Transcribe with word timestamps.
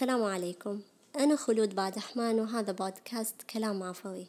السلام 0.00 0.24
عليكم. 0.24 0.80
أنا 1.16 1.36
خلود 1.36 1.74
بعد 1.74 1.96
أحمان 1.96 2.40
وهذا 2.40 2.72
بودكاست 2.72 3.42
كلام 3.42 3.82
عفوي. 3.82 4.26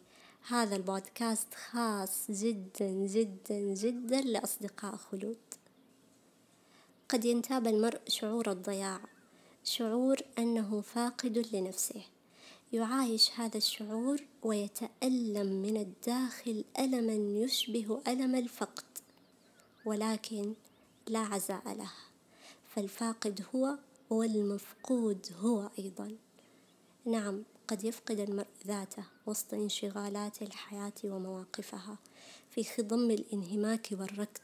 هذا 0.47 0.75
البودكاست 0.75 1.47
خاص 1.53 2.31
جدا 2.31 2.89
جدا 2.89 3.59
جدا 3.73 4.21
لأصدقاء 4.21 4.95
خلود. 4.95 5.37
قد 7.09 7.25
ينتاب 7.25 7.67
المرء 7.67 7.99
شعور 8.07 8.51
الضياع 8.51 8.99
شعور 9.63 10.17
أنه 10.37 10.81
فاقد 10.81 11.47
لنفسه. 11.53 12.03
يعايش 12.73 13.31
هذا 13.31 13.57
الشعور 13.57 14.21
ويتألم 14.43 15.61
من 15.61 15.77
الداخل 15.77 16.63
ألما 16.79 17.43
يشبه 17.43 18.01
ألم 18.07 18.35
الفقد. 18.35 18.85
ولكن 19.85 20.53
لا 21.07 21.19
عزاء 21.19 21.73
له 21.73 21.91
فالفاقد 22.75 23.45
هو 23.55 23.77
والمفقود 24.11 25.25
هو 25.39 25.69
أيضا. 25.79 26.11
نعم 27.05 27.43
قد 27.67 27.83
يفقد 27.83 28.19
المرء 28.19 28.47
ذاته 28.67 29.03
وسط 29.25 29.53
انشغالات 29.53 30.41
الحياة 30.41 30.93
ومواقفها 31.03 31.97
في 32.49 32.63
خضم 32.63 33.11
الانهماك 33.11 33.89
والركض 33.91 34.41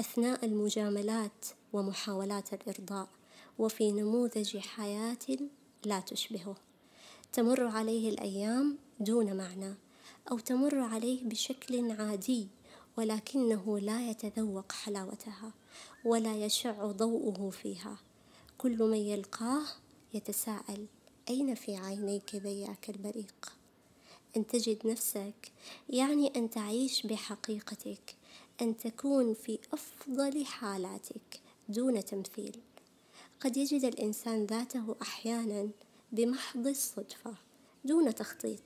أثناء 0.00 0.44
المجاملات 0.44 1.46
ومحاولات 1.72 2.54
الإرضاء 2.54 3.08
وفي 3.58 3.92
نموذج 3.92 4.58
حياة 4.58 5.26
لا 5.84 6.00
تشبهه. 6.00 6.56
تمر 7.32 7.66
عليه 7.66 8.08
الأيام 8.10 8.78
دون 9.00 9.36
معنى 9.36 9.74
أو 10.30 10.38
تمر 10.38 10.78
عليه 10.78 11.24
بشكل 11.24 11.90
عادي 11.90 12.48
ولكنه 12.96 13.78
لا 13.78 14.10
يتذوق 14.10 14.72
حلاوتها 14.72 15.52
ولا 16.04 16.44
يشع 16.44 16.86
ضوءه 16.86 17.50
فيها. 17.50 17.96
كل 18.60 18.78
من 18.82 18.96
يلقاه 18.96 19.62
يتساءل 20.14 20.86
أين 21.28 21.54
في 21.54 21.76
عينيك 21.76 22.34
ذياك 22.34 22.90
البريق؟ 22.90 23.52
أن 24.36 24.46
تجد 24.46 24.86
نفسك 24.86 25.52
يعني 25.88 26.32
أن 26.36 26.50
تعيش 26.50 27.06
بحقيقتك 27.06 28.16
أن 28.60 28.76
تكون 28.76 29.34
في 29.34 29.58
أفضل 29.72 30.46
حالاتك 30.46 31.40
دون 31.68 32.04
تمثيل. 32.04 32.56
قد 33.40 33.56
يجد 33.56 33.84
الإنسان 33.84 34.46
ذاته 34.46 34.96
أحيانا 35.02 35.68
بمحض 36.12 36.66
الصدفة 36.66 37.34
دون 37.84 38.14
تخطيط 38.14 38.62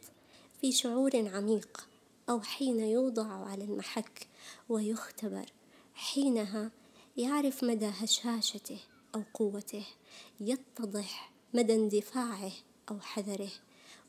في 0.60 0.72
شعور 0.72 1.28
عميق 1.28 1.88
أو 2.28 2.41
حين 2.41 2.80
يوضع 2.80 3.26
على 3.26 3.64
المحك 3.64 4.26
ويختبر 4.69 5.47
حينها 5.94 6.70
يعرف 7.16 7.64
مدى 7.64 7.86
هشاشته 7.86 8.78
أو 9.14 9.22
قوته 9.34 9.86
يتضح 10.40 11.32
مدى 11.54 11.74
اندفاعه 11.74 12.52
أو 12.90 13.00
حذره 13.00 13.50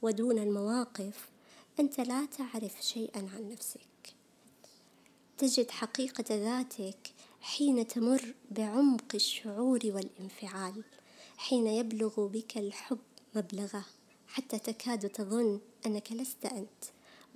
ودون 0.01 0.39
المواقف 0.39 1.29
أنت 1.79 1.99
لا 1.99 2.25
تعرف 2.25 2.81
شيئا 2.81 3.19
عن 3.35 3.49
نفسك. 3.49 4.15
تجد 5.37 5.71
حقيقة 5.71 6.35
ذاتك 6.35 7.13
حين 7.41 7.87
تمر 7.87 8.33
بعمق 8.51 9.15
الشعور 9.15 9.79
والانفعال 9.83 10.83
حين 11.37 11.67
يبلغ 11.67 12.27
بك 12.27 12.57
الحب 12.57 12.99
مبلغه 13.35 13.85
حتى 14.27 14.59
تكاد 14.59 15.09
تظن 15.09 15.59
أنك 15.85 16.11
لست 16.11 16.45
أنت 16.45 16.83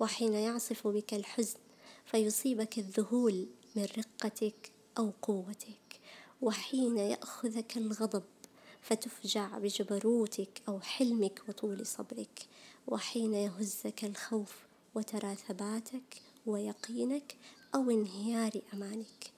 وحين 0.00 0.34
يعصف 0.34 0.86
بك 0.86 1.14
الحزن 1.14 1.58
فيصيبك 2.04 2.78
الذهول 2.78 3.46
من 3.76 3.84
رقتك 3.84 4.72
أو 4.98 5.12
قوتك. 5.22 5.89
وحين 6.42 6.98
يأخذك 6.98 7.76
الغضب 7.76 8.22
فتفجع 8.82 9.58
بجبروتك 9.58 10.62
أو 10.68 10.80
حلمك 10.80 11.42
وطول 11.48 11.86
صبرك 11.86 12.46
وحين 12.86 13.34
يهزك 13.34 14.04
الخوف 14.04 14.56
وترى 14.94 15.34
ثباتك 15.34 16.22
ويقينك 16.46 17.36
أو 17.74 17.90
انهيار 17.90 18.52
أمانك. 18.74 19.32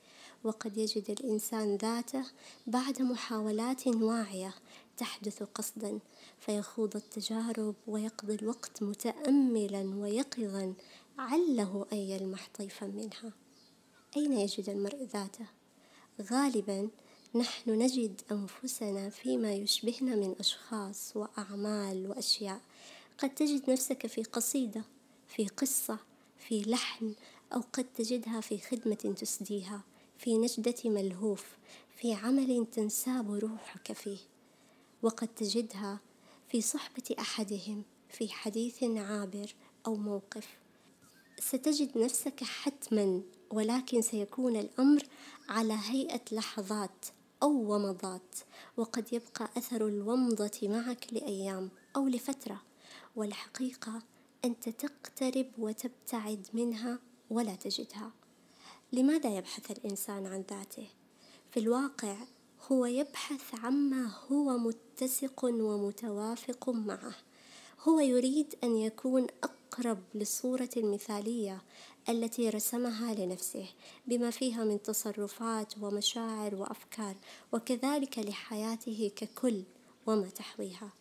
وقد 0.44 0.78
يجد 0.78 1.10
الإنسان 1.10 1.76
ذاته 1.76 2.24
بعد 2.66 3.02
محاولات 3.02 3.86
واعية 3.86 4.54
تحدث 4.96 5.42
قصدا 5.42 5.98
فيخوض 6.40 6.96
التجارب 6.96 7.74
ويقضي 7.86 8.34
الوقت 8.34 8.82
متأملا 8.82 9.94
ويقظا 9.96 10.74
عله 11.18 11.86
أن 11.92 11.98
يلمح 11.98 12.48
طيفا 12.58 12.86
منها. 12.86 13.32
أين 14.16 14.32
يجد 14.32 14.68
المرء 14.68 15.04
ذاته؟ 15.12 15.46
غالبا 16.30 16.88
نحن 17.34 17.70
نجد 17.70 18.20
أنفسنا 18.32 19.10
فيما 19.10 19.52
يشبهنا 19.52 20.16
من 20.16 20.34
أشخاص 20.40 21.12
وأعمال 21.16 22.06
وأشياء. 22.06 22.60
قد 23.18 23.34
تجد 23.34 23.70
نفسك 23.70 24.06
في 24.06 24.22
قصيدة 24.22 24.84
في 25.28 25.46
قصة 25.46 25.98
في 26.38 26.62
لحن 26.62 27.14
أو 27.54 27.62
قد 27.72 27.84
تجدها 27.84 28.40
في 28.40 28.58
خدمة 28.58 29.14
تسديها 29.18 29.82
في 30.18 30.38
نجدة 30.38 30.74
ملهوف 30.84 31.44
في 31.96 32.12
عمل 32.12 32.66
تنساب 32.72 33.30
روحك 33.30 33.92
فيه. 33.92 34.18
وقد 35.02 35.28
تجدها 35.28 36.00
في 36.48 36.60
صحبة 36.60 37.14
أحدهم 37.18 37.82
في 38.08 38.28
حديث 38.28 38.82
عابر 38.82 39.54
أو 39.86 39.96
موقف. 39.96 40.48
ستجد 41.38 41.98
نفسك 41.98 42.44
حتما 42.44 43.22
ولكن 43.52 44.02
سيكون 44.02 44.56
الأمر 44.56 45.02
على 45.48 45.78
هيئة 45.88 46.20
لحظات 46.32 47.06
أو 47.42 47.74
ومضات 47.74 48.36
وقد 48.76 49.12
يبقى 49.12 49.50
أثر 49.56 49.86
الومضة 49.86 50.58
معك 50.62 51.06
لأيام 51.12 51.70
أو 51.96 52.08
لفترة 52.08 52.62
والحقيقة 53.16 54.02
أنت 54.44 54.68
تقترب 54.68 55.46
وتبتعد 55.58 56.46
منها 56.52 56.98
ولا 57.30 57.54
تجدها 57.54 58.12
لماذا 58.92 59.36
يبحث 59.36 59.70
الإنسان 59.70 60.26
عن 60.26 60.44
ذاته؟ 60.50 60.88
في 61.50 61.60
الواقع 61.60 62.16
هو 62.72 62.86
يبحث 62.86 63.54
عما 63.64 64.10
هو 64.32 64.58
متسق 64.58 65.44
ومتوافق 65.44 66.68
معه 66.70 67.14
هو 67.88 68.00
يريد 68.00 68.54
أن 68.64 68.76
يكون 68.76 69.26
أقرب 69.42 69.61
للصورة 70.14 70.68
المثالية 70.76 71.62
التي 72.08 72.50
رسمها 72.50 73.14
لنفسه 73.14 73.66
بما 74.06 74.30
فيها 74.30 74.64
من 74.64 74.82
تصرفات 74.82 75.74
ومشاعر 75.80 76.54
وأفكار 76.54 77.16
وكذلك 77.52 78.18
لحياته 78.18 79.10
ككل 79.16 79.62
وما 80.06 80.28
تحويها. 80.28 80.92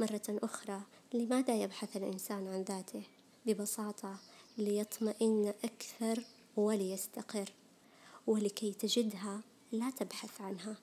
مرة 0.00 0.22
أخرى 0.28 0.82
لماذا 1.14 1.62
يبحث 1.62 1.96
الإنسان 1.96 2.48
عن 2.48 2.62
ذاته؟ 2.62 3.02
ببساطة 3.46 4.16
ليطمئن 4.58 5.54
أكثر 5.64 6.22
وليستقر. 6.56 7.52
ولكي 8.26 8.72
تجدها 8.72 9.40
لا 9.72 9.90
تبحث 9.90 10.40
عنها. 10.40 10.76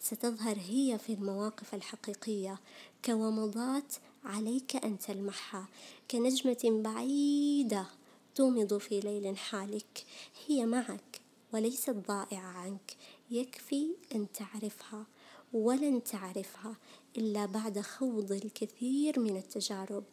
ستظهر 0.00 0.56
هي 0.56 0.98
في 0.98 1.12
المواقف 1.12 1.74
الحقيقية 1.74 2.58
كومضات 3.04 3.94
عليك 4.24 4.76
أن 4.76 4.98
تلمحها. 4.98 5.68
كنجمة 6.10 6.82
بعيدة 6.84 7.86
تومض 8.34 8.78
في 8.78 9.00
ليل 9.00 9.38
حالك. 9.38 10.04
هي 10.46 10.66
معك 10.66 11.20
وليست 11.52 11.90
ضائعة 11.90 12.46
عنك. 12.46 12.96
يكفي 13.30 13.86
أن 14.14 14.26
تعرفها 14.32 15.06
ولن 15.52 16.04
تعرفها 16.04 16.76
إلا 17.16 17.46
بعد 17.46 17.80
خوض 17.80 18.32
الكثير 18.32 19.20
من 19.20 19.36
التجارب. 19.36 20.04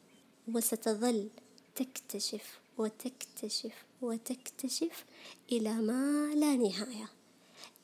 وستظل 0.53 1.29
تكتشف 1.75 2.59
وتكتشف 2.77 3.85
وتكتشف 4.01 5.05
إلى 5.51 5.73
ما 5.73 6.31
لا 6.35 6.55
نهاية. 6.55 7.20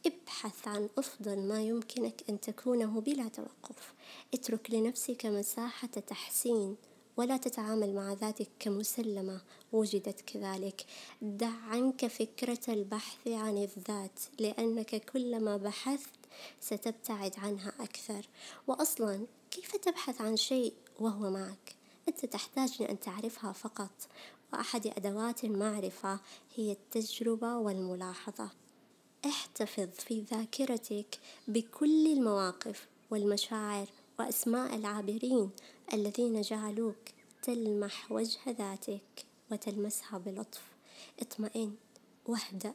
ابحث 0.08 0.68
عن 0.68 0.90
أفضل 0.98 1.40
ما 1.40 1.62
يمكنك 1.62 2.24
أن 2.30 2.40
تكونه 2.40 3.02
بلا 3.02 3.28
توقف. 3.28 3.94
اترك 4.34 4.72
لنفسك 4.72 5.26
مساحة 5.26 5.88
تحسين 5.88 6.76
ولا 7.18 7.38
تتعامل 7.38 7.96
مع 7.96 8.14
ذاتك 8.14 8.48
كمسلمة. 8.60 9.42
وجدت 9.72 10.22
كذلك. 10.22 10.86
دع 11.22 11.52
عنك 11.70 12.08
فكرة 12.08 12.74
البحث 12.74 13.28
عن 13.28 13.58
الذات 13.58 14.20
لأنك 14.40 14.96
كلما 14.96 15.58
بحثت 15.58 16.20
ستبتعد 16.62 17.34
عنها 17.38 17.74
أكثر. 17.80 18.30
وأصلا 18.68 19.26
كيف 19.52 19.76
تبحث 19.76 20.22
عن 20.22 20.38
شيء 20.38 20.74
وهو 21.00 21.30
معك؟ 21.30 21.76
أنت 22.08 22.26
تحتاج 22.26 22.82
لأن 22.82 23.00
تعرفها 23.00 23.52
فقط. 23.52 24.08
وأحد 24.54 24.88
أدوات 24.88 25.44
المعرفة 25.44 26.20
هي 26.56 26.72
التجربة 26.72 27.58
والملاحظة. 27.58 28.50
احتفظ 29.26 29.90
في 29.98 30.22
ذاكرتك 30.22 31.20
بكل 31.48 32.08
المواقف 32.08 32.88
والمشاعر 33.12 33.88
وأسماء 34.20 34.76
العابرين 34.76 35.50
الذين 35.94 36.42
جعلوك 36.42 36.96
تلمح 37.42 38.12
وجه 38.12 38.40
ذاتك 38.48 39.26
وتلمسها 39.52 40.18
بلطف. 40.18 40.62
اطمئن 41.20 41.76
واهدأ 42.26 42.74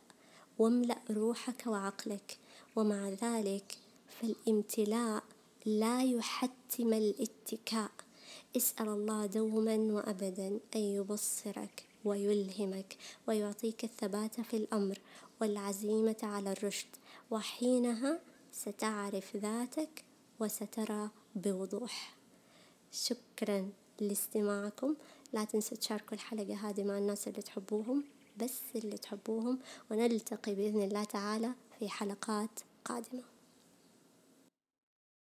واملأ 0.58 0.98
روحك 1.10 1.66
وعقلك. 1.66 2.38
ومع 2.76 3.08
ذلك 3.08 3.78
فالامتلاء 4.20 5.22
لا 5.66 6.02
يحتم 6.02 6.92
الاتكاء. 6.92 7.90
اسأل 8.56 8.88
الله 8.88 9.26
دوما 9.26 9.76
وأبدا 9.76 10.60
أن 10.76 10.80
يبصرك. 10.80 11.91
ويلهمك 12.04 12.96
ويعطيك 13.26 13.84
الثبات 13.84 14.40
في 14.40 14.56
الأمر 14.56 14.98
والعزيمة 15.40 16.16
على 16.22 16.52
الرشد 16.52 16.88
وحينها 17.30 18.20
ستعرف 18.52 19.36
ذاتك 19.36 20.04
وسترى 20.40 21.10
بوضوح. 21.34 22.14
شكرا 22.92 23.70
لاستماعكم. 24.00 24.94
لا 25.32 25.44
تنسوا 25.44 25.76
تشاركوا 25.76 26.14
الحلقة 26.14 26.54
هذه 26.54 26.84
مع 26.84 26.98
الناس 26.98 27.28
اللي 27.28 27.42
تحبوهم 27.42 28.04
بس 28.36 28.60
اللي 28.74 28.98
تحبوهم 28.98 29.58
ونلتقي 29.90 30.54
بإذن 30.54 30.82
الله 30.82 31.04
تعالى 31.04 31.52
في 31.78 31.88
حلقات 31.88 32.60
قادمة. 32.84 33.31